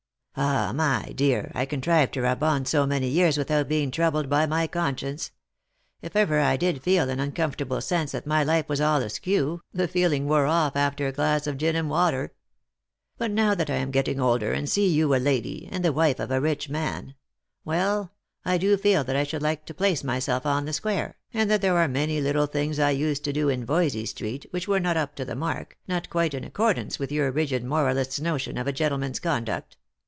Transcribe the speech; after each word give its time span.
"Ah, 0.51 0.71
my 0.73 1.11
dear, 1.13 1.51
I 1.53 1.65
contrived 1.65 2.13
to 2.13 2.21
rub 2.21 2.41
on 2.41 2.65
so 2.65 2.87
many 2.87 3.09
years 3.09 3.37
without 3.37 3.67
being 3.67 3.91
troubled 3.91 4.29
by 4.29 4.45
my 4.45 4.65
conscience. 4.65 5.31
If 6.01 6.15
ever 6.15 6.39
I 6.39 6.55
did 6.55 6.81
feel 6.81 7.09
an 7.09 7.19
uncom 7.19 7.53
fortable 7.53 7.83
sense 7.83 8.13
that 8.13 8.25
my 8.25 8.41
life 8.41 8.69
was 8.69 8.79
all 8.79 9.01
askew, 9.03 9.61
the 9.73 9.89
feeling 9.89 10.29
wore 10.29 10.45
off 10.45 10.77
after 10.77 11.05
a 11.05 11.11
glass 11.11 11.47
of 11.47 11.57
gin 11.57 11.75
and 11.75 11.89
water. 11.89 12.31
But 13.17 13.29
now 13.31 13.53
that 13.55 13.69
I 13.69 13.75
am 13.75 13.91
getting 13.91 14.21
older 14.21 14.53
and 14.53 14.69
see 14.69 14.87
you 14.87 15.13
a 15.13 15.17
lady, 15.17 15.67
and 15.69 15.83
the 15.83 15.91
wife 15.91 16.19
of 16.19 16.31
a 16.31 16.39
rich 16.41 16.69
man— 16.69 17.15
well, 17.65 18.13
I 18.45 18.57
do 18.57 18.77
feel 18.77 19.03
that 19.03 19.17
I 19.17 19.25
should 19.25 19.41
like 19.41 19.65
to 19.65 19.73
place 19.73 20.01
myself 20.01 20.45
on 20.45 20.63
the 20.63 20.71
square, 20.73 21.17
and 21.33 21.51
that 21.51 21.59
there 21.61 21.77
are 21.77 21.89
many 21.89 22.21
little 22.21 22.47
things 22.47 22.79
I 22.79 22.91
used 22.91 23.25
to 23.25 23.33
do 23.33 23.49
in 23.49 23.67
Yoysey 23.67 24.07
street, 24.07 24.45
which 24.51 24.65
were 24.67 24.79
not 24.79 24.95
up 24.95 25.13
to 25.15 25.25
the 25.25 25.35
mark, 25.35 25.77
not 25.89 26.09
quite 26.09 26.33
in 26.33 26.45
accordance 26.45 26.97
with 26.99 27.11
your 27.11 27.29
rigid 27.31 27.65
moralist's 27.65 28.21
notion 28.21 28.57
of 28.57 28.65
a 28.65 28.71
gentleman's 28.73 29.19
conduct. 29.19 29.75